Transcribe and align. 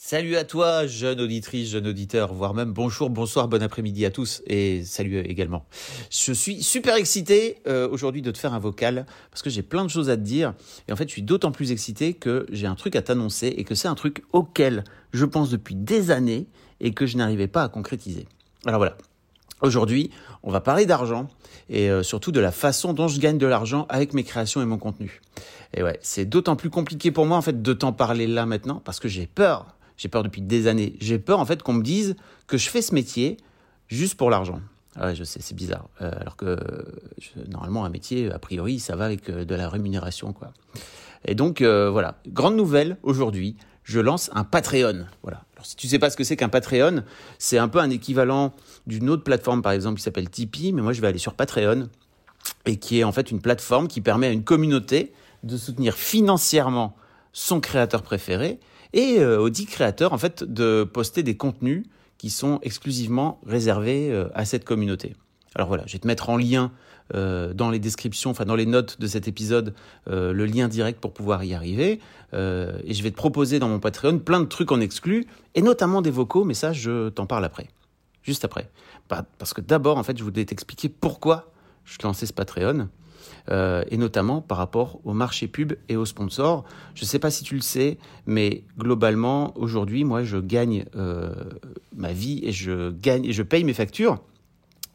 Salut 0.00 0.36
à 0.36 0.44
toi, 0.44 0.86
jeune 0.86 1.20
auditrice, 1.20 1.70
jeune 1.70 1.88
auditeur, 1.88 2.32
voire 2.32 2.54
même 2.54 2.72
bonjour, 2.72 3.10
bonsoir, 3.10 3.48
bon 3.48 3.60
après-midi 3.60 4.06
à 4.06 4.12
tous 4.12 4.42
et 4.46 4.84
salut 4.84 5.18
également. 5.18 5.66
Je 6.08 6.32
suis 6.32 6.62
super 6.62 6.94
excité 6.94 7.58
euh, 7.66 7.88
aujourd'hui 7.88 8.22
de 8.22 8.30
te 8.30 8.38
faire 8.38 8.54
un 8.54 8.60
vocal 8.60 9.06
parce 9.32 9.42
que 9.42 9.50
j'ai 9.50 9.64
plein 9.64 9.84
de 9.84 9.90
choses 9.90 10.08
à 10.08 10.16
te 10.16 10.22
dire 10.22 10.54
et 10.86 10.92
en 10.92 10.96
fait 10.96 11.08
je 11.08 11.12
suis 11.14 11.22
d'autant 11.22 11.50
plus 11.50 11.72
excité 11.72 12.14
que 12.14 12.46
j'ai 12.52 12.68
un 12.68 12.76
truc 12.76 12.94
à 12.94 13.02
t'annoncer 13.02 13.48
et 13.48 13.64
que 13.64 13.74
c'est 13.74 13.88
un 13.88 13.96
truc 13.96 14.22
auquel 14.32 14.84
je 15.12 15.24
pense 15.24 15.50
depuis 15.50 15.74
des 15.74 16.12
années 16.12 16.46
et 16.78 16.92
que 16.92 17.04
je 17.04 17.16
n'arrivais 17.16 17.48
pas 17.48 17.64
à 17.64 17.68
concrétiser. 17.68 18.28
Alors 18.66 18.78
voilà, 18.78 18.96
aujourd'hui 19.62 20.12
on 20.44 20.52
va 20.52 20.60
parler 20.60 20.86
d'argent 20.86 21.26
et 21.68 21.90
euh, 21.90 22.04
surtout 22.04 22.30
de 22.30 22.38
la 22.38 22.52
façon 22.52 22.92
dont 22.92 23.08
je 23.08 23.18
gagne 23.18 23.36
de 23.36 23.48
l'argent 23.48 23.84
avec 23.88 24.14
mes 24.14 24.22
créations 24.22 24.62
et 24.62 24.64
mon 24.64 24.78
contenu. 24.78 25.20
Et 25.74 25.82
ouais, 25.82 25.98
c'est 26.02 26.24
d'autant 26.24 26.54
plus 26.54 26.70
compliqué 26.70 27.10
pour 27.10 27.26
moi 27.26 27.36
en 27.36 27.42
fait 27.42 27.60
de 27.60 27.72
t'en 27.72 27.92
parler 27.92 28.28
là 28.28 28.46
maintenant 28.46 28.80
parce 28.84 29.00
que 29.00 29.08
j'ai 29.08 29.26
peur 29.26 29.74
j'ai 29.98 30.08
peur 30.08 30.22
depuis 30.22 30.40
des 30.40 30.66
années. 30.66 30.94
J'ai 31.00 31.18
peur 31.18 31.40
en 31.40 31.44
fait 31.44 31.62
qu'on 31.62 31.74
me 31.74 31.82
dise 31.82 32.16
que 32.46 32.56
je 32.56 32.70
fais 32.70 32.80
ce 32.80 32.94
métier 32.94 33.36
juste 33.88 34.14
pour 34.14 34.30
l'argent. 34.30 34.60
Ah 34.96 35.06
ouais, 35.06 35.14
je 35.14 35.24
sais, 35.24 35.40
c'est 35.42 35.54
bizarre. 35.54 35.88
Euh, 36.00 36.10
alors 36.18 36.36
que 36.36 36.58
normalement, 37.48 37.84
un 37.84 37.90
métier, 37.90 38.32
a 38.32 38.38
priori, 38.38 38.80
ça 38.80 38.96
va 38.96 39.04
avec 39.04 39.28
euh, 39.28 39.44
de 39.44 39.54
la 39.54 39.68
rémunération, 39.68 40.32
quoi. 40.32 40.52
Et 41.24 41.34
donc, 41.34 41.60
euh, 41.60 41.90
voilà. 41.90 42.20
Grande 42.28 42.56
nouvelle 42.56 42.96
aujourd'hui, 43.02 43.56
je 43.84 44.00
lance 44.00 44.30
un 44.34 44.44
Patreon. 44.44 45.06
Voilà. 45.22 45.44
Alors, 45.54 45.66
si 45.66 45.76
tu 45.76 45.88
sais 45.88 45.98
pas 45.98 46.10
ce 46.10 46.16
que 46.16 46.24
c'est 46.24 46.36
qu'un 46.36 46.48
Patreon, 46.48 47.02
c'est 47.38 47.58
un 47.58 47.68
peu 47.68 47.78
un 47.78 47.90
équivalent 47.90 48.54
d'une 48.86 49.10
autre 49.10 49.24
plateforme, 49.24 49.62
par 49.62 49.72
exemple, 49.72 49.98
qui 49.98 50.02
s'appelle 50.02 50.30
Tipeee, 50.30 50.72
mais 50.72 50.82
moi, 50.82 50.92
je 50.92 51.00
vais 51.00 51.08
aller 51.08 51.18
sur 51.18 51.34
Patreon 51.34 51.88
et 52.66 52.76
qui 52.76 53.00
est 53.00 53.04
en 53.04 53.12
fait 53.12 53.30
une 53.30 53.40
plateforme 53.40 53.88
qui 53.88 54.00
permet 54.00 54.28
à 54.28 54.32
une 54.32 54.44
communauté 54.44 55.12
de 55.42 55.56
soutenir 55.56 55.94
financièrement 55.94 56.96
son 57.38 57.60
créateur 57.60 58.02
préféré 58.02 58.58
et 58.92 59.20
euh, 59.20 59.48
dix 59.48 59.66
créateurs 59.66 60.12
en 60.12 60.18
fait 60.18 60.42
de 60.42 60.82
poster 60.82 61.22
des 61.22 61.36
contenus 61.36 61.84
qui 62.18 62.30
sont 62.30 62.58
exclusivement 62.62 63.40
réservés 63.46 64.10
euh, 64.10 64.28
à 64.34 64.44
cette 64.44 64.64
communauté. 64.64 65.14
Alors 65.54 65.68
voilà, 65.68 65.84
je 65.86 65.92
vais 65.92 66.00
te 66.00 66.06
mettre 66.08 66.30
en 66.30 66.36
lien 66.36 66.72
euh, 67.14 67.54
dans 67.54 67.70
les 67.70 67.78
descriptions, 67.78 68.30
enfin 68.30 68.44
dans 68.44 68.56
les 68.56 68.66
notes 68.66 69.00
de 69.00 69.06
cet 69.06 69.28
épisode, 69.28 69.72
le 70.08 70.44
lien 70.46 70.66
direct 70.66 71.00
pour 71.00 71.14
pouvoir 71.14 71.44
y 71.44 71.54
arriver. 71.54 72.00
et 72.32 72.94
je 72.94 73.02
vais 73.02 73.10
te 73.10 73.16
proposer 73.16 73.60
dans 73.60 73.68
mon 73.68 73.78
Patreon 73.78 74.18
plein 74.18 74.40
de 74.40 74.46
trucs 74.46 74.72
en 74.72 74.80
exclus, 74.80 75.26
et 75.54 75.62
notamment 75.62 76.02
des 76.02 76.10
vocaux, 76.10 76.44
mais 76.44 76.54
ça, 76.54 76.72
je 76.72 77.08
t'en 77.08 77.26
parle 77.26 77.44
après. 77.44 77.68
Juste 78.22 78.44
après. 78.44 78.68
Parce 79.06 79.54
que 79.54 79.60
d'abord, 79.60 79.96
en 79.96 80.02
fait, 80.02 80.18
je 80.18 80.24
voulais 80.24 80.44
t'expliquer 80.44 80.88
pourquoi 80.88 81.52
je 81.84 81.96
lançais 82.02 82.26
ce 82.26 82.32
Patreon. 82.32 82.88
Euh, 83.50 83.82
et 83.90 83.96
notamment 83.96 84.40
par 84.42 84.58
rapport 84.58 85.00
au 85.04 85.12
marché 85.12 85.48
pub 85.48 85.72
et 85.88 85.96
aux 85.96 86.04
sponsors. 86.04 86.64
Je 86.94 87.04
ne 87.04 87.06
sais 87.06 87.18
pas 87.18 87.30
si 87.30 87.44
tu 87.44 87.54
le 87.54 87.60
sais, 87.60 87.96
mais 88.26 88.62
globalement, 88.78 89.56
aujourd'hui, 89.56 90.04
moi, 90.04 90.22
je 90.22 90.36
gagne 90.36 90.84
euh, 90.96 91.32
ma 91.96 92.12
vie 92.12 92.40
et 92.42 92.52
je 92.52 92.90
gagne 92.90 93.30
je 93.30 93.42
paye 93.42 93.64
mes 93.64 93.72
factures 93.72 94.18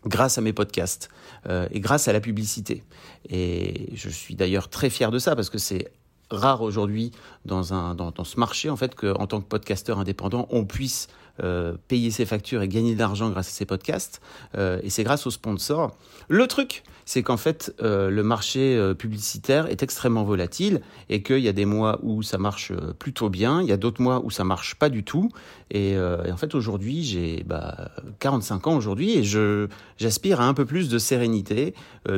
grâce 0.05 0.37
à 0.37 0.41
mes 0.41 0.53
podcasts 0.53 1.09
euh, 1.47 1.67
et 1.71 1.79
grâce 1.79 2.07
à 2.07 2.13
la 2.13 2.19
publicité. 2.19 2.83
Et 3.29 3.89
je 3.95 4.09
suis 4.09 4.35
d'ailleurs 4.35 4.69
très 4.69 4.89
fier 4.89 5.11
de 5.11 5.19
ça 5.19 5.35
parce 5.35 5.49
que 5.49 5.57
c'est 5.57 5.91
rare 6.29 6.61
aujourd'hui 6.61 7.11
dans, 7.45 7.93
dans, 7.93 8.23
ce 8.23 8.39
marché 8.39 8.69
en 8.69 8.75
fait 8.75 8.95
qu'en 8.95 9.27
tant 9.27 9.39
que 9.39 9.45
podcasteur 9.45 9.99
indépendant 9.99 10.47
on 10.49 10.65
puisse 10.65 11.07
euh, 11.41 11.73
payer 11.87 12.11
ses 12.11 12.27
factures 12.27 12.61
et 12.61 12.67
gagner 12.67 12.93
de 12.93 12.99
l'argent 12.99 13.27
grâce 13.31 13.47
à 13.47 13.51
ses 13.51 13.65
podcasts. 13.65 14.21
Euh, 14.55 14.79
et 14.83 14.91
c'est 14.91 15.03
grâce 15.03 15.25
aux 15.25 15.31
sponsors. 15.31 15.97
Le 16.29 16.45
truc, 16.45 16.83
c'est 17.05 17.23
qu'en 17.23 17.37
fait, 17.37 17.73
euh, 17.81 18.11
le 18.11 18.21
marché 18.21 18.79
publicitaire 18.99 19.65
est 19.65 19.81
extrêmement 19.81 20.25
volatile 20.25 20.81
et 21.09 21.23
qu'il 21.23 21.39
y 21.39 21.47
a 21.47 21.51
des 21.51 21.65
mois 21.65 21.97
où 22.03 22.21
ça 22.21 22.37
marche 22.37 22.71
plutôt 22.99 23.29
bien, 23.29 23.63
il 23.63 23.67
y 23.67 23.71
a 23.71 23.77
d'autres 23.77 23.99
mois 23.99 24.21
où 24.23 24.29
ça 24.29 24.43
marche 24.43 24.75
pas 24.75 24.89
du 24.89 25.03
tout. 25.03 25.29
Et, 25.71 25.97
en 25.97 26.37
fait, 26.37 26.53
aujourd'hui, 26.53 27.03
j'ai 27.03 27.43
bah, 27.47 27.89
45 28.19 28.67
ans 28.67 28.75
aujourd'hui 28.75 29.17
et 29.17 29.23
je 29.23 29.67
j'aspire 29.97 30.39
à 30.39 30.45
un 30.45 30.53
peu 30.53 30.65
plus 30.65 30.87
de 30.87 30.99
sérénité 30.99 31.73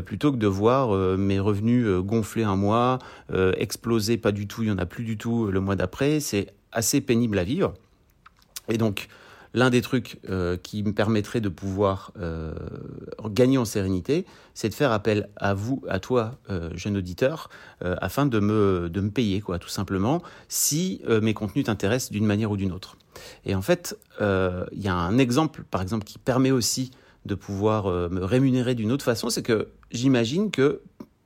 plutôt 0.06 0.34
que 0.34 0.38
de 0.38 0.48
voir 0.48 0.90
mes 1.18 1.40
revenus 1.40 1.88
gonfler 2.02 2.44
un 2.44 2.58
mois, 2.58 3.00
exploser 3.34 4.18
pas 4.18 4.34
du 4.34 4.46
tout, 4.46 4.64
il 4.64 4.68
y 4.68 4.72
en 4.72 4.78
a 4.78 4.86
plus 4.86 5.06
du 5.06 5.18
tout 5.18 5.48
le 5.48 5.62
mois 5.62 5.78
d'après. 5.78 6.20
C'est 6.20 6.48
assez 6.74 7.00
pénible 7.00 7.40
à 7.40 7.46
vivre. 7.46 7.74
Et 8.70 8.78
donc, 8.78 9.08
l'un 9.56 9.70
des 9.70 9.82
trucs 9.82 10.20
euh, 10.30 10.58
qui 10.58 10.84
me 10.84 10.94
permettrait 10.94 11.42
de 11.42 11.50
pouvoir 11.50 12.12
euh, 12.20 12.54
gagner 13.30 13.58
en 13.58 13.66
sérénité, 13.66 14.26
c'est 14.54 14.70
de 14.70 14.74
faire 14.74 14.92
appel 14.92 15.30
à 15.38 15.54
vous, 15.54 15.82
à 15.88 16.00
toi, 16.00 16.38
euh, 16.50 16.70
jeune 16.76 16.98
auditeur, 16.98 17.50
afin 17.82 18.26
de 18.26 18.40
me, 18.40 18.90
de 18.90 19.02
me 19.02 19.10
payer, 19.10 19.42
quoi, 19.42 19.60
tout 19.60 19.70
simplement, 19.70 20.22
si 20.48 21.02
mes 21.22 21.34
contenus 21.34 21.66
t'intéressent 21.66 22.12
d'une 22.12 22.26
manière 22.26 22.52
ou 22.52 22.58
d'une 22.58 22.72
autre. 22.72 22.98
Et 23.46 23.56
en 23.56 23.62
fait, 23.62 23.98
il 24.20 24.82
y 24.82 24.88
a 24.88 24.94
un 24.94 25.18
exemple, 25.18 25.64
par 25.70 25.82
exemple, 25.82 26.06
qui 26.06 26.18
permet 26.18 26.52
aussi 26.52 26.92
de 27.26 27.36
pouvoir 27.36 27.88
me 28.10 28.24
rémunérer 28.24 28.76
d'une 28.76 28.92
autre 28.92 29.06
façon, 29.06 29.30
c'est 29.30 29.44
que 29.44 29.70
j'imagine 29.92 30.52
que 30.52 30.82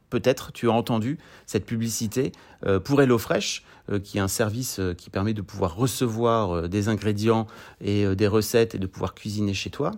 peut-être 0.09 0.51
tu 0.51 0.69
as 0.69 0.73
entendu 0.73 1.17
cette 1.45 1.65
publicité 1.65 2.31
euh, 2.65 2.79
pour 2.79 3.01
HelloFresh, 3.01 3.63
euh, 3.91 3.99
qui 3.99 4.17
est 4.17 4.21
un 4.21 4.27
service 4.27 4.79
euh, 4.79 4.93
qui 4.93 5.09
permet 5.09 5.33
de 5.33 5.41
pouvoir 5.41 5.75
recevoir 5.75 6.67
des 6.67 6.89
ingrédients 6.89 7.47
et 7.81 8.15
des 8.15 8.27
recettes 8.27 8.75
et 8.75 8.79
de 8.79 8.87
pouvoir 8.87 9.13
cuisiner 9.13 9.53
chez 9.53 9.69
toi. 9.69 9.91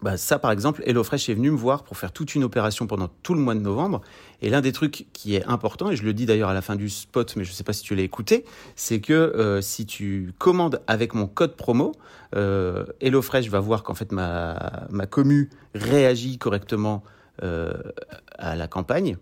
Bah, 0.00 0.16
ça, 0.16 0.38
par 0.38 0.52
exemple, 0.52 0.80
HelloFresh 0.86 1.28
est 1.28 1.34
venu 1.34 1.50
me 1.50 1.56
voir 1.56 1.82
pour 1.82 1.96
faire 1.96 2.12
toute 2.12 2.36
une 2.36 2.44
opération 2.44 2.86
pendant 2.86 3.08
tout 3.24 3.34
le 3.34 3.40
mois 3.40 3.56
de 3.56 3.60
novembre. 3.60 4.00
Et 4.40 4.48
l'un 4.48 4.60
des 4.60 4.70
trucs 4.70 5.08
qui 5.12 5.34
est 5.34 5.44
important, 5.46 5.90
et 5.90 5.96
je 5.96 6.04
le 6.04 6.14
dis 6.14 6.24
d'ailleurs 6.24 6.50
à 6.50 6.54
la 6.54 6.62
fin 6.62 6.76
du 6.76 6.88
spot, 6.88 7.34
mais 7.34 7.42
je 7.42 7.50
ne 7.50 7.54
sais 7.54 7.64
pas 7.64 7.72
si 7.72 7.82
tu 7.82 7.96
l'as 7.96 8.04
écouté, 8.04 8.44
c'est 8.76 9.00
que 9.00 9.58
si 9.60 9.86
tu 9.86 10.32
commandes 10.38 10.80
avec 10.86 11.14
mon 11.14 11.26
code 11.26 11.56
promo, 11.56 11.96
HelloFresh 12.32 13.48
va 13.48 13.58
voir 13.58 13.82
qu'en 13.82 13.94
fait 13.94 14.12
ma, 14.12 14.86
ma 14.88 15.06
commu 15.06 15.50
réagit 15.74 16.38
correctement 16.38 17.02
à 17.40 18.56
la 18.56 18.68
campagne, 18.68 19.16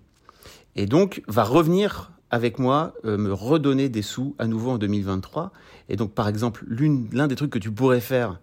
et 0.77 0.87
donc 0.87 1.23
va 1.27 1.45
revenir 1.45 2.13
avec 2.31 2.59
moi 2.59 2.95
euh, 3.05 3.17
me 3.17 3.33
redonner 3.33 3.89
des 3.89 4.03
sous 4.03 4.35
à 4.39 4.47
nouveau 4.47 4.73
en 4.73 4.79
2023. 4.79 5.53
Et 5.89 5.97
donc, 5.97 6.13
par 6.13 6.29
exemple, 6.29 6.65
l'un 7.13 7.29
des 7.29 7.37
trucs 7.37 7.51
que 7.51 7.59
tu 7.59 7.71
pourrais 7.71 8.01
faire 8.01 8.33
euh, 8.33 8.37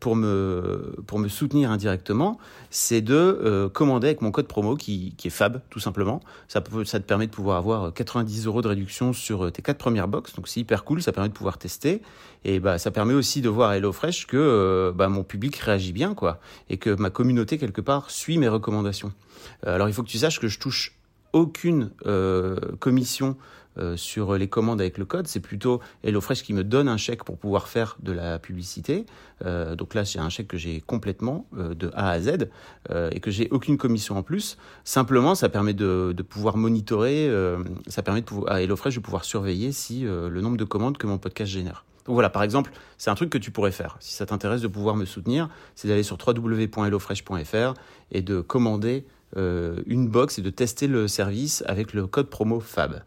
pour, 0.00 0.16
me, 0.16 0.96
pour 1.06 1.18
me 1.18 1.28
soutenir 1.28 1.70
indirectement, 1.70 2.38
c'est 2.70 3.02
de 3.02 3.14
euh, 3.14 3.68
commander 3.68 4.08
avec 4.08 4.22
mon 4.22 4.30
code 4.30 4.46
promo 4.46 4.76
qui, 4.76 5.14
qui, 5.16 5.28
est 5.28 5.30
FAB, 5.30 5.60
tout 5.68 5.78
simplement. 5.80 6.20
Ça, 6.48 6.60
te 6.60 6.98
permet 6.98 7.26
de 7.26 7.32
pouvoir 7.32 7.58
avoir 7.58 7.92
90 7.92 8.46
euros 8.46 8.62
de 8.62 8.68
réduction 8.68 9.12
sur 9.12 9.52
tes 9.52 9.60
quatre 9.62 9.78
premières 9.78 10.08
box. 10.08 10.34
Donc, 10.34 10.48
c'est 10.48 10.60
hyper 10.60 10.84
cool. 10.84 11.02
Ça 11.02 11.12
permet 11.12 11.28
de 11.28 11.34
pouvoir 11.34 11.58
tester. 11.58 12.02
Et 12.44 12.60
bah, 12.60 12.78
ça 12.78 12.90
permet 12.90 13.14
aussi 13.14 13.42
de 13.42 13.48
voir 13.48 13.70
à 13.70 13.76
HelloFresh 13.76 14.26
que 14.26 14.92
bah, 14.96 15.08
mon 15.08 15.22
public 15.22 15.56
réagit 15.56 15.92
bien, 15.92 16.14
quoi. 16.14 16.40
Et 16.70 16.78
que 16.78 16.90
ma 16.90 17.10
communauté, 17.10 17.58
quelque 17.58 17.80
part, 17.80 18.10
suit 18.10 18.38
mes 18.38 18.48
recommandations. 18.48 19.12
alors, 19.64 19.88
il 19.88 19.94
faut 19.94 20.02
que 20.02 20.08
tu 20.08 20.18
saches 20.18 20.40
que 20.40 20.48
je 20.48 20.58
touche 20.58 20.94
aucune 21.34 21.90
commission 22.78 23.36
euh, 23.78 23.96
sur 23.96 24.34
les 24.36 24.48
commandes 24.48 24.80
avec 24.80 24.98
le 24.98 25.04
code, 25.04 25.26
c'est 25.26 25.40
plutôt 25.40 25.80
HelloFresh 26.02 26.42
qui 26.42 26.52
me 26.52 26.64
donne 26.64 26.88
un 26.88 26.96
chèque 26.96 27.24
pour 27.24 27.38
pouvoir 27.38 27.68
faire 27.68 27.96
de 28.00 28.12
la 28.12 28.38
publicité. 28.38 29.06
Euh, 29.44 29.76
donc 29.76 29.94
là, 29.94 30.04
c'est 30.04 30.18
un 30.18 30.28
chèque 30.28 30.48
que 30.48 30.56
j'ai 30.56 30.80
complètement 30.80 31.46
euh, 31.56 31.74
de 31.74 31.90
A 31.94 32.10
à 32.10 32.20
Z 32.20 32.48
et 33.12 33.20
que 33.20 33.30
j'ai 33.30 33.48
aucune 33.50 33.76
commission 33.76 34.16
en 34.16 34.22
plus. 34.22 34.56
Simplement, 34.84 35.34
ça 35.34 35.48
permet 35.48 35.74
de, 35.74 36.14
pouvoir 36.28 36.56
monitorer, 36.56 37.30
ça 37.86 38.02
permet 38.02 38.20
de 38.20 38.26
pouvoir, 38.26 38.52
à 38.52 38.62
HelloFresh 38.62 38.94
de 38.94 39.00
pouvoir 39.00 39.24
surveiller 39.24 39.72
si 39.72 40.02
le 40.02 40.40
nombre 40.40 40.56
de 40.56 40.64
commandes 40.64 40.96
que 40.96 41.06
mon 41.06 41.18
podcast 41.18 41.50
génère. 41.50 41.84
Donc 42.06 42.14
voilà, 42.14 42.30
par 42.30 42.42
exemple, 42.42 42.72
c'est 42.96 43.10
un 43.10 43.14
truc 43.14 43.28
que 43.28 43.38
tu 43.38 43.50
pourrais 43.50 43.72
faire. 43.72 43.98
Si 44.00 44.14
ça 44.14 44.24
t'intéresse 44.24 44.62
de 44.62 44.68
pouvoir 44.68 44.96
me 44.96 45.04
soutenir, 45.04 45.50
c'est 45.74 45.86
d'aller 45.88 46.02
sur 46.02 46.16
www.hellofresh.fr 46.26 47.74
et 48.10 48.22
de 48.22 48.40
commander 48.40 49.04
une 49.36 50.08
box 50.08 50.38
et 50.38 50.42
de 50.42 50.50
tester 50.50 50.86
le 50.86 51.08
service 51.08 51.62
avec 51.66 51.92
le 51.92 52.06
code 52.06 52.30
promo 52.30 52.60
FAB. 52.60 53.02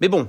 Mais 0.00 0.08
bon, 0.08 0.28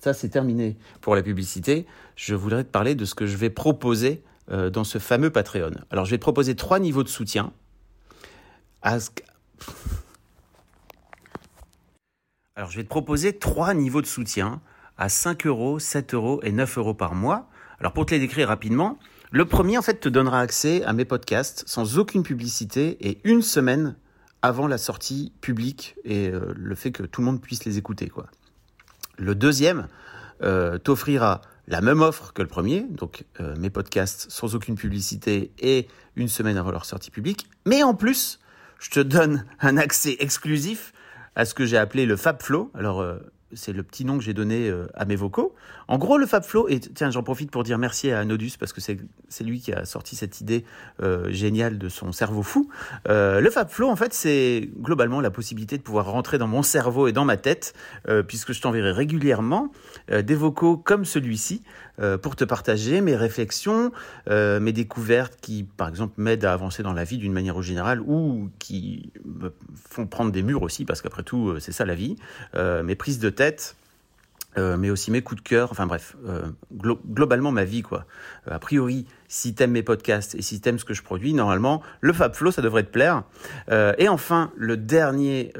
ça 0.00 0.14
c'est 0.14 0.28
terminé 0.28 0.76
pour 1.00 1.14
la 1.14 1.22
publicité. 1.22 1.86
Je 2.16 2.34
voudrais 2.34 2.64
te 2.64 2.70
parler 2.70 2.94
de 2.94 3.04
ce 3.04 3.14
que 3.14 3.26
je 3.26 3.36
vais 3.36 3.50
proposer 3.50 4.22
euh, 4.50 4.70
dans 4.70 4.84
ce 4.84 4.98
fameux 4.98 5.30
Patreon. 5.30 5.72
Alors 5.90 6.04
je 6.04 6.10
vais 6.12 6.18
te 6.18 6.22
proposer 6.22 6.54
trois 6.54 6.78
niveaux 6.78 7.02
de 7.02 7.08
soutien. 7.08 7.52
Alors, 12.58 12.70
je 12.70 12.76
vais 12.76 12.82
te 12.82 12.88
proposer 12.88 13.38
trois 13.38 13.72
niveaux 13.72 14.02
de 14.02 14.06
soutien 14.06 14.60
à 14.96 15.08
5 15.08 15.46
euros, 15.46 15.78
7 15.78 16.14
euros 16.14 16.40
et 16.42 16.50
9 16.50 16.78
euros 16.78 16.94
par 16.94 17.14
mois. 17.14 17.48
Alors, 17.78 17.92
pour 17.92 18.04
te 18.04 18.14
les 18.14 18.18
décrire 18.18 18.48
rapidement, 18.48 18.98
le 19.30 19.44
premier, 19.44 19.78
en 19.78 19.82
fait, 19.82 20.00
te 20.00 20.08
donnera 20.08 20.40
accès 20.40 20.82
à 20.82 20.92
mes 20.92 21.04
podcasts 21.04 21.62
sans 21.68 21.98
aucune 21.98 22.24
publicité 22.24 22.96
et 23.00 23.20
une 23.22 23.42
semaine 23.42 23.94
avant 24.42 24.66
la 24.66 24.78
sortie 24.78 25.32
publique 25.40 25.96
et 26.04 26.28
euh, 26.28 26.52
le 26.56 26.74
fait 26.74 26.90
que 26.90 27.04
tout 27.04 27.20
le 27.20 27.26
monde 27.26 27.40
puisse 27.40 27.64
les 27.64 27.78
écouter, 27.78 28.08
quoi. 28.08 28.26
Le 29.18 29.34
deuxième 29.34 29.88
euh, 30.42 30.78
t'offrira 30.78 31.42
la 31.66 31.80
même 31.80 32.00
offre 32.00 32.32
que 32.32 32.40
le 32.40 32.48
premier, 32.48 32.86
donc 32.88 33.24
euh, 33.40 33.54
mes 33.58 33.68
podcasts 33.68 34.30
sans 34.30 34.54
aucune 34.54 34.76
publicité 34.76 35.52
et 35.58 35.88
une 36.16 36.28
semaine 36.28 36.56
avant 36.56 36.70
leur 36.70 36.84
sortie 36.84 37.10
publique, 37.10 37.46
mais 37.66 37.82
en 37.82 37.94
plus, 37.94 38.38
je 38.78 38.90
te 38.90 39.00
donne 39.00 39.44
un 39.60 39.76
accès 39.76 40.16
exclusif 40.20 40.92
à 41.34 41.44
ce 41.44 41.54
que 41.54 41.66
j'ai 41.66 41.76
appelé 41.76 42.06
le 42.06 42.16
Fab 42.16 42.40
Flow. 42.40 42.70
Alors, 42.74 43.00
euh, 43.00 43.18
c'est 43.52 43.72
le 43.72 43.82
petit 43.82 44.04
nom 44.04 44.18
que 44.18 44.24
j'ai 44.24 44.34
donné 44.34 44.68
euh, 44.68 44.86
à 44.94 45.04
mes 45.04 45.16
vocaux. 45.16 45.54
En 45.88 45.98
gros, 45.98 46.18
le 46.18 46.26
Fab 46.26 46.44
Flow, 46.44 46.68
et 46.68 46.80
tiens, 46.80 47.10
j'en 47.10 47.22
profite 47.22 47.50
pour 47.50 47.64
dire 47.64 47.78
merci 47.78 48.10
à 48.10 48.24
Nodus 48.24 48.52
parce 48.60 48.72
que 48.72 48.80
c'est 48.80 49.44
lui 49.44 49.60
qui 49.60 49.72
a 49.72 49.86
sorti 49.86 50.16
cette 50.16 50.40
idée 50.40 50.64
euh, 51.02 51.30
géniale 51.30 51.78
de 51.78 51.88
son 51.88 52.12
cerveau 52.12 52.42
fou. 52.42 52.68
le 53.06 53.48
Fab 53.50 53.68
Flow, 53.70 53.88
en 53.88 53.96
fait, 53.96 54.12
c'est 54.12 54.68
globalement 54.78 55.20
la 55.20 55.30
possibilité 55.30 55.78
de 55.78 55.82
pouvoir 55.82 56.10
rentrer 56.10 56.38
dans 56.38 56.46
mon 56.46 56.62
cerveau 56.62 57.08
et 57.08 57.12
dans 57.12 57.24
ma 57.24 57.36
tête, 57.36 57.74
puisque 58.26 58.52
je 58.52 58.60
t'enverrai 58.60 58.92
régulièrement 58.92 59.72
des 60.08 60.34
vocaux 60.34 60.76
comme 60.76 61.04
celui-ci 61.04 61.62
pour 62.22 62.36
te 62.36 62.44
partager 62.44 63.00
mes 63.00 63.16
réflexions, 63.16 63.92
mes 64.28 64.72
découvertes 64.72 65.38
qui, 65.40 65.64
par 65.64 65.88
exemple, 65.88 66.14
m'aident 66.18 66.44
à 66.44 66.52
avancer 66.52 66.82
dans 66.82 66.92
la 66.92 67.04
vie 67.04 67.18
d'une 67.18 67.32
manière 67.32 67.60
générale 67.62 68.00
ou 68.00 68.50
qui 68.58 69.12
me 69.24 69.52
font 69.74 70.06
prendre 70.06 70.32
des 70.32 70.42
murs 70.42 70.62
aussi, 70.62 70.84
parce 70.84 71.02
qu'après 71.02 71.22
tout, 71.22 71.58
c'est 71.60 71.72
ça 71.72 71.84
la 71.84 71.94
vie, 71.94 72.16
mes 72.54 72.94
prises 72.94 73.18
de 73.18 73.30
euh, 74.56 74.76
mais 74.76 74.90
aussi 74.90 75.10
mes 75.10 75.22
coups 75.22 75.42
de 75.42 75.48
cœur, 75.48 75.70
enfin 75.70 75.86
bref, 75.86 76.16
euh, 76.26 76.46
globalement 76.72 77.52
ma 77.52 77.64
vie 77.64 77.82
quoi. 77.82 78.06
Euh, 78.48 78.54
a 78.54 78.58
priori, 78.58 79.06
si 79.28 79.54
t'aimes 79.54 79.72
mes 79.72 79.82
podcasts 79.82 80.34
et 80.34 80.42
si 80.42 80.60
t'aimes 80.60 80.78
ce 80.78 80.84
que 80.84 80.94
je 80.94 81.02
produis, 81.02 81.34
normalement, 81.34 81.82
le 82.00 82.12
Fab 82.12 82.34
Flow, 82.34 82.50
ça 82.50 82.62
devrait 82.62 82.82
te 82.82 82.90
plaire. 82.90 83.24
et 83.70 84.08
enfin, 84.08 84.50
le 84.56 84.78
dernier 84.78 85.52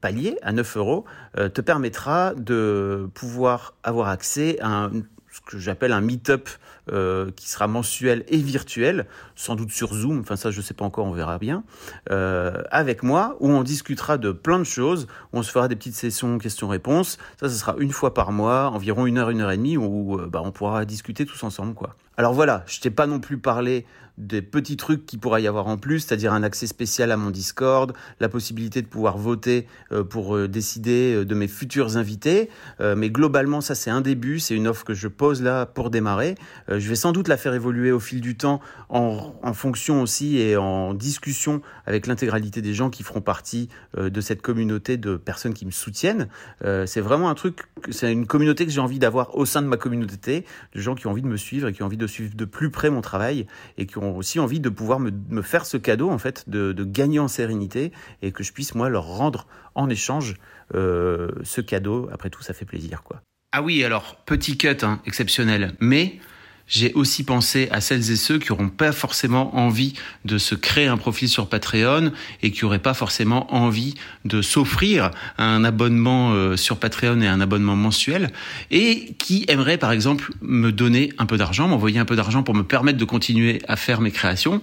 palier, 0.00 0.38
à 0.42 0.52
9 0.52 0.76
euros, 0.78 1.04
te 1.36 1.60
permettra 1.60 2.32
de 2.34 3.08
pouvoir 3.12 3.74
avoir 3.82 4.08
accès 4.08 4.58
à 4.60 4.68
un, 4.68 4.90
ce 5.34 5.40
que 5.40 5.58
j'appelle 5.58 5.90
un 5.90 6.00
meet-up 6.00 6.48
euh, 6.92 7.32
qui 7.34 7.48
sera 7.48 7.66
mensuel 7.66 8.24
et 8.28 8.36
virtuel, 8.36 9.06
sans 9.34 9.56
doute 9.56 9.72
sur 9.72 9.92
Zoom, 9.92 10.20
enfin 10.20 10.36
ça 10.36 10.52
je 10.52 10.60
sais 10.60 10.74
pas 10.74 10.84
encore, 10.84 11.06
on 11.06 11.12
verra 11.12 11.38
bien, 11.38 11.64
euh, 12.10 12.62
avec 12.70 13.02
moi, 13.02 13.36
où 13.40 13.50
on 13.50 13.64
discutera 13.64 14.16
de 14.16 14.30
plein 14.30 14.60
de 14.60 14.64
choses, 14.64 15.08
où 15.32 15.38
on 15.38 15.42
se 15.42 15.50
fera 15.50 15.66
des 15.66 15.74
petites 15.74 15.96
sessions 15.96 16.38
questions-réponses. 16.38 17.18
Ça, 17.40 17.48
ce 17.48 17.56
sera 17.56 17.74
une 17.78 17.90
fois 17.90 18.14
par 18.14 18.30
mois, 18.30 18.70
environ 18.70 19.06
une 19.06 19.18
heure, 19.18 19.30
une 19.30 19.40
heure 19.40 19.50
et 19.50 19.56
demie, 19.56 19.76
où 19.76 20.20
euh, 20.20 20.28
bah, 20.28 20.40
on 20.44 20.52
pourra 20.52 20.84
discuter 20.84 21.26
tous 21.26 21.42
ensemble, 21.42 21.74
quoi. 21.74 21.96
Alors 22.16 22.32
voilà, 22.32 22.64
je 22.66 22.80
t'ai 22.80 22.90
pas 22.90 23.06
non 23.06 23.18
plus 23.18 23.38
parlé 23.38 23.86
des 24.18 24.42
petits 24.42 24.76
trucs 24.76 25.06
qui 25.06 25.18
pourra 25.18 25.40
y 25.40 25.46
avoir 25.46 25.66
en 25.66 25.76
plus, 25.76 26.00
c'est-à-dire 26.00 26.32
un 26.32 26.42
accès 26.42 26.66
spécial 26.66 27.10
à 27.10 27.16
mon 27.16 27.30
Discord, 27.30 27.92
la 28.20 28.28
possibilité 28.28 28.80
de 28.80 28.86
pouvoir 28.86 29.18
voter 29.18 29.66
euh, 29.92 30.04
pour 30.04 30.36
euh, 30.36 30.46
décider 30.46 31.14
euh, 31.14 31.24
de 31.24 31.34
mes 31.34 31.48
futurs 31.48 31.96
invités. 31.96 32.48
mais 32.96 33.10
globalement, 33.10 33.60
ça 33.60 33.74
c'est 33.74 33.90
un 33.90 34.00
début, 34.00 34.38
c'est 34.38 34.54
une 34.54 34.68
offre 34.68 34.84
que 34.84 34.94
je 34.94 35.08
pose 35.08 35.42
là 35.42 35.66
pour 35.66 35.90
démarrer. 35.90 36.34
je 36.68 36.88
vais 36.88 36.94
sans 36.94 37.12
doute 37.12 37.28
la 37.28 37.36
faire 37.36 37.54
évoluer 37.54 37.92
au 37.92 38.00
fil 38.00 38.20
du 38.20 38.36
temps 38.36 38.60
en, 38.88 39.34
en 39.42 39.52
fonction 39.52 40.02
aussi 40.02 40.38
et 40.38 40.56
en 40.56 40.94
discussion 40.94 41.62
avec 41.86 42.06
l'intégralité 42.06 42.62
des 42.62 42.74
gens 42.74 42.90
qui 42.90 43.02
feront 43.02 43.20
partie 43.20 43.68
de 43.96 44.20
cette 44.20 44.42
communauté 44.42 44.96
de 44.96 45.16
personnes 45.16 45.54
qui 45.54 45.66
me 45.66 45.70
soutiennent. 45.70 46.28
c'est 46.62 47.00
vraiment 47.00 47.28
un 47.28 47.34
truc, 47.34 47.60
c'est 47.90 48.12
une 48.12 48.26
communauté 48.26 48.66
que 48.66 48.72
j'ai 48.72 48.80
envie 48.80 48.98
d'avoir 48.98 49.36
au 49.36 49.46
sein 49.46 49.62
de 49.62 49.66
ma 49.66 49.76
communauté, 49.76 50.44
de 50.74 50.80
gens 50.80 50.94
qui 50.94 51.06
ont 51.06 51.10
envie 51.10 51.22
de 51.22 51.28
me 51.28 51.36
suivre 51.36 51.68
et 51.68 51.72
qui 51.72 51.82
ont 51.82 51.86
envie 51.86 51.96
de 51.96 52.03
suivre 52.06 52.34
de 52.34 52.44
plus 52.44 52.70
près 52.70 52.90
mon 52.90 53.00
travail 53.00 53.46
et 53.78 53.86
qui 53.86 53.98
ont 53.98 54.16
aussi 54.16 54.38
envie 54.40 54.60
de 54.60 54.68
pouvoir 54.68 55.00
me, 55.00 55.42
faire 55.42 55.66
ce 55.66 55.76
cadeau 55.76 56.10
en 56.10 56.18
fait 56.18 56.48
de, 56.48 56.72
gagner 56.84 57.18
en 57.18 57.28
sérénité 57.28 57.92
et 58.22 58.32
que 58.32 58.42
je 58.42 58.52
puisse 58.52 58.74
moi 58.74 58.88
leur 58.88 59.04
rendre 59.04 59.46
en 59.74 59.88
échange 59.88 60.36
euh, 60.74 61.30
ce 61.42 61.60
cadeau. 61.60 62.08
Après 62.12 62.30
tout, 62.30 62.42
ça 62.42 62.54
fait 62.54 62.64
plaisir 62.64 63.02
quoi. 63.02 63.22
Ah 63.52 63.62
oui, 63.62 63.84
alors 63.84 64.16
petit 64.24 64.58
cut 64.58 64.78
hein, 64.82 65.00
exceptionnel, 65.06 65.74
mais 65.80 66.18
j'ai 66.66 66.92
aussi 66.94 67.24
pensé 67.24 67.68
à 67.70 67.80
celles 67.80 68.10
et 68.10 68.16
ceux 68.16 68.38
qui 68.38 68.50
n'auront 68.50 68.68
pas 68.68 68.92
forcément 68.92 69.56
envie 69.56 69.94
de 70.24 70.38
se 70.38 70.54
créer 70.54 70.86
un 70.86 70.96
profil 70.96 71.28
sur 71.28 71.48
Patreon 71.48 72.12
et 72.42 72.50
qui 72.50 72.64
n'auraient 72.64 72.78
pas 72.78 72.94
forcément 72.94 73.54
envie 73.54 73.94
de 74.24 74.42
s'offrir 74.42 75.10
un 75.38 75.64
abonnement 75.64 76.32
euh, 76.32 76.56
sur 76.56 76.78
Patreon 76.78 77.20
et 77.20 77.28
un 77.28 77.40
abonnement 77.40 77.76
mensuel 77.76 78.30
et 78.70 79.14
qui 79.18 79.44
aimeraient 79.48 79.78
par 79.78 79.92
exemple 79.92 80.32
me 80.40 80.72
donner 80.72 81.12
un 81.18 81.26
peu 81.26 81.36
d'argent, 81.36 81.68
m'envoyer 81.68 81.98
un 81.98 82.04
peu 82.04 82.16
d'argent 82.16 82.42
pour 82.42 82.54
me 82.54 82.64
permettre 82.64 82.98
de 82.98 83.04
continuer 83.04 83.60
à 83.68 83.76
faire 83.76 84.00
mes 84.00 84.10
créations. 84.10 84.62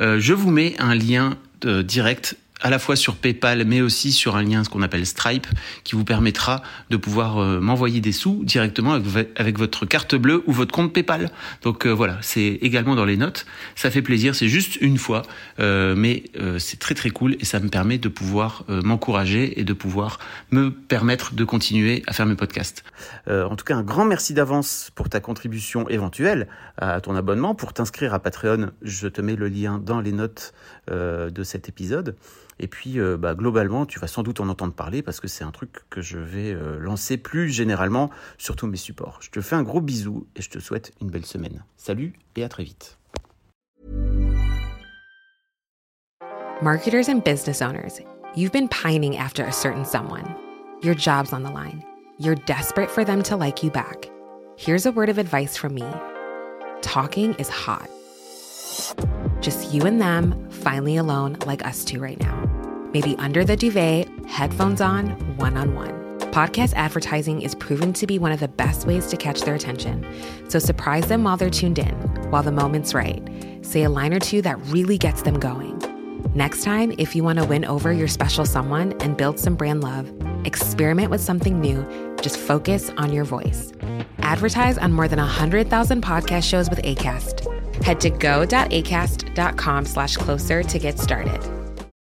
Euh, 0.00 0.18
je 0.18 0.32
vous 0.32 0.50
mets 0.50 0.74
un 0.78 0.94
lien 0.94 1.36
euh, 1.64 1.82
direct 1.82 2.36
à 2.60 2.70
la 2.70 2.78
fois 2.78 2.96
sur 2.96 3.16
PayPal, 3.16 3.64
mais 3.66 3.80
aussi 3.80 4.12
sur 4.12 4.36
un 4.36 4.42
lien 4.42 4.64
ce 4.64 4.70
qu'on 4.70 4.82
appelle 4.82 5.04
Stripe, 5.04 5.46
qui 5.84 5.94
vous 5.94 6.04
permettra 6.04 6.62
de 6.90 6.96
pouvoir 6.96 7.38
euh, 7.38 7.60
m'envoyer 7.60 8.00
des 8.00 8.12
sous 8.12 8.44
directement 8.44 8.92
avec, 8.92 9.58
votre 9.58 9.86
carte 9.86 10.14
bleue 10.14 10.42
ou 10.46 10.52
votre 10.52 10.72
compte 10.72 10.92
PayPal. 10.92 11.30
Donc 11.62 11.86
euh, 11.86 11.90
voilà, 11.90 12.18
c'est 12.22 12.58
également 12.62 12.94
dans 12.94 13.04
les 13.04 13.16
notes. 13.16 13.46
Ça 13.74 13.90
fait 13.90 14.02
plaisir, 14.02 14.34
c'est 14.34 14.48
juste 14.48 14.76
une 14.80 14.98
fois, 14.98 15.22
euh, 15.60 15.94
mais 15.96 16.24
c'est 16.58 16.78
très 16.78 16.94
très 16.94 17.10
cool 17.10 17.36
et 17.40 17.44
ça 17.44 17.60
me 17.60 17.68
permet 17.68 17.98
de 17.98 18.08
pouvoir 18.08 18.64
m'encourager 18.68 19.60
et 19.60 19.64
de 19.64 19.72
pouvoir 19.72 20.18
me 20.50 20.70
permettre 20.70 21.34
de 21.34 21.44
continuer 21.44 22.02
à 22.06 22.12
faire 22.12 22.26
mes 22.26 22.34
podcasts. 22.34 22.84
en 23.28 23.54
tout 23.56 23.64
cas, 23.64 23.76
un 23.76 23.82
grand 23.82 24.04
merci 24.04 24.34
d'avance 24.34 24.90
pour 24.94 25.08
ta 25.08 25.20
contribution 25.20 25.88
éventuelle 25.88 26.48
à 26.78 27.00
ton 27.00 27.14
abonnement. 27.16 27.54
Pour 27.54 27.72
t'inscrire 27.72 28.14
à 28.14 28.18
Patreon, 28.18 28.70
je 28.82 29.08
te 29.08 29.20
mets 29.20 29.36
le 29.36 29.48
lien 29.48 29.78
dans 29.78 30.00
les 30.00 30.12
notes 30.12 30.52
de 30.88 31.42
cet 31.42 31.68
épisode. 31.68 32.16
Et 32.58 32.68
puis, 32.68 32.98
euh, 32.98 33.16
bah, 33.16 33.34
globalement, 33.34 33.84
tu 33.84 33.98
vas 33.98 34.06
sans 34.06 34.22
doute 34.22 34.40
en 34.40 34.48
entendre 34.48 34.72
parler 34.72 35.02
parce 35.02 35.20
que 35.20 35.28
c'est 35.28 35.44
un 35.44 35.50
truc 35.50 35.70
que 35.90 36.00
je 36.00 36.18
vais 36.18 36.52
euh, 36.52 36.78
lancer 36.78 37.18
plus 37.18 37.50
généralement 37.50 38.10
sur 38.38 38.56
tous 38.56 38.66
mes 38.66 38.76
supports. 38.76 39.18
Je 39.20 39.30
te 39.30 39.40
fais 39.40 39.56
un 39.56 39.62
gros 39.62 39.80
bisou 39.80 40.26
et 40.36 40.42
je 40.42 40.48
te 40.48 40.58
souhaite 40.58 40.92
une 41.00 41.10
belle 41.10 41.26
semaine. 41.26 41.64
Salut 41.76 42.14
et 42.34 42.44
à 42.44 42.48
très 42.48 42.64
vite. 42.64 42.98
Marketers 46.62 47.10
and 47.10 47.22
business 47.22 47.60
owners, 47.60 48.00
you've 48.34 48.52
been 48.52 48.68
pining 48.68 49.18
after 49.18 49.44
a 49.44 49.52
certain 49.52 49.84
someone. 49.84 50.24
Your 50.82 50.94
job's 50.94 51.34
on 51.34 51.42
the 51.42 51.50
line. 51.50 51.82
You're 52.18 52.36
desperate 52.46 52.90
for 52.90 53.04
them 53.04 53.22
to 53.24 53.36
like 53.36 53.62
you 53.62 53.70
back. 53.70 54.10
Here's 54.56 54.86
a 54.86 54.90
word 54.90 55.10
of 55.10 55.18
advice 55.18 55.54
from 55.54 55.74
me. 55.74 55.84
Talking 56.80 57.34
is 57.34 57.50
hot. 57.50 57.90
Just 59.42 59.70
you 59.72 59.82
and 59.82 60.00
them, 60.00 60.45
finally 60.66 60.96
alone, 60.96 61.36
like 61.46 61.64
us 61.64 61.84
two 61.84 62.00
right 62.00 62.18
now. 62.18 62.44
Maybe 62.92 63.14
under 63.18 63.44
the 63.44 63.54
duvet, 63.54 64.08
headphones 64.26 64.80
on, 64.80 65.10
one 65.36 65.56
on 65.56 65.76
one. 65.76 65.92
Podcast 66.32 66.72
advertising 66.74 67.40
is 67.40 67.54
proven 67.54 67.92
to 67.92 68.04
be 68.04 68.18
one 68.18 68.32
of 68.32 68.40
the 68.40 68.48
best 68.48 68.84
ways 68.84 69.06
to 69.06 69.16
catch 69.16 69.42
their 69.42 69.54
attention. 69.54 70.04
So 70.48 70.58
surprise 70.58 71.06
them 71.06 71.22
while 71.22 71.36
they're 71.36 71.50
tuned 71.50 71.78
in, 71.78 71.94
while 72.32 72.42
the 72.42 72.50
moment's 72.50 72.94
right. 72.94 73.22
Say 73.62 73.84
a 73.84 73.88
line 73.88 74.12
or 74.12 74.18
two 74.18 74.42
that 74.42 74.58
really 74.66 74.98
gets 74.98 75.22
them 75.22 75.38
going. 75.38 75.80
Next 76.34 76.64
time, 76.64 76.92
if 76.98 77.14
you 77.14 77.22
want 77.22 77.38
to 77.38 77.44
win 77.44 77.64
over 77.64 77.92
your 77.92 78.08
special 78.08 78.44
someone 78.44 78.92
and 79.00 79.16
build 79.16 79.38
some 79.38 79.54
brand 79.54 79.84
love, 79.84 80.12
experiment 80.44 81.12
with 81.12 81.20
something 81.20 81.60
new. 81.60 81.86
Just 82.20 82.36
focus 82.38 82.90
on 82.96 83.12
your 83.12 83.24
voice. 83.24 83.72
Advertise 84.18 84.78
on 84.78 84.92
more 84.92 85.06
than 85.06 85.20
100,000 85.20 86.02
podcast 86.02 86.42
shows 86.42 86.68
with 86.68 86.82
ACAST. 86.82 87.45
Head 87.82 88.00
to 88.02 88.10
go.acast.com 88.10 89.84
slash 89.84 90.16
closer 90.16 90.62
to 90.62 90.78
get 90.78 90.98
started. 90.98 91.55